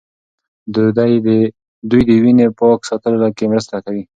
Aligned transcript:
دوی 1.89 1.97
د 2.07 2.11
وینې 2.23 2.47
پاک 2.59 2.79
ساتلو 2.89 3.29
کې 3.37 3.45
مرسته 3.51 3.75
کوي. 3.85 4.03